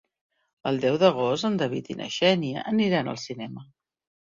[0.71, 3.71] El deu d'agost en David i na Xènia aniran al cinema.